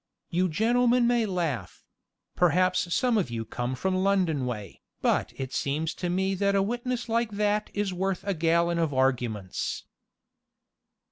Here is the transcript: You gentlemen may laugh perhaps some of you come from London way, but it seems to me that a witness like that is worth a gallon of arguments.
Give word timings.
You 0.31 0.49
gentlemen 0.49 1.05
may 1.05 1.27
laugh 1.27 1.85
perhaps 2.35 2.91
some 2.91 3.19
of 3.19 3.29
you 3.29 3.45
come 3.45 3.75
from 3.75 3.93
London 3.97 4.47
way, 4.47 4.81
but 5.03 5.31
it 5.35 5.53
seems 5.53 5.93
to 5.93 6.09
me 6.09 6.33
that 6.33 6.55
a 6.55 6.63
witness 6.63 7.07
like 7.07 7.29
that 7.33 7.69
is 7.75 7.93
worth 7.93 8.23
a 8.23 8.33
gallon 8.33 8.79
of 8.79 8.95
arguments. 8.95 9.85